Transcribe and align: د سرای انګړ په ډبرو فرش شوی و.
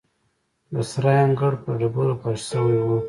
د 0.73 0.75
سرای 0.91 1.17
انګړ 1.25 1.53
په 1.63 1.69
ډبرو 1.79 2.19
فرش 2.21 2.41
شوی 2.51 2.77
و. 2.81 2.89